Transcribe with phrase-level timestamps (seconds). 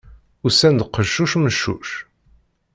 [0.45, 1.89] Usan-d qeccuc, meccuc.